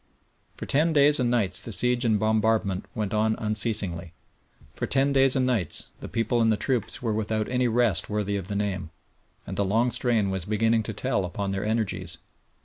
For 0.57 0.65
ten 0.65 0.93
days 0.93 1.19
and 1.19 1.29
nights 1.29 1.61
the 1.61 1.71
siege 1.71 2.03
and 2.05 2.19
bombardment 2.19 2.85
went 2.95 3.13
on 3.13 3.35
unceasingly. 3.35 4.13
For 4.73 4.87
ten 4.87 5.13
days 5.13 5.35
and 5.35 5.45
nights 5.45 5.89
the 5.99 6.09
people 6.09 6.41
and 6.41 6.51
the 6.51 6.57
troops 6.57 7.03
were 7.03 7.13
without 7.13 7.47
any 7.47 7.67
rest 7.67 8.09
worthy 8.09 8.35
of 8.35 8.47
the 8.47 8.55
name, 8.55 8.89
and 9.45 9.57
the 9.57 9.63
long 9.63 9.91
strain 9.91 10.31
was 10.31 10.45
beginning 10.45 10.81
to 10.89 10.93
tell 10.93 11.23
upon 11.23 11.51
their 11.51 11.63
energies. 11.65 12.17